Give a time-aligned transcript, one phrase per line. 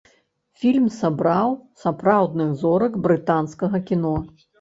[0.59, 1.53] Фільм сабраў
[1.83, 4.15] сапраўдных зорак брытанскага кіно.